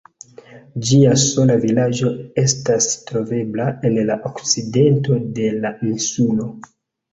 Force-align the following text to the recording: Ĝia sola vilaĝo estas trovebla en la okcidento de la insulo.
Ĝia 0.87 1.11
sola 1.23 1.57
vilaĝo 1.65 2.13
estas 2.45 2.89
trovebla 3.11 3.69
en 3.91 4.01
la 4.09 4.19
okcidento 4.33 5.21
de 5.39 5.55
la 5.63 5.75
insulo. 5.93 6.53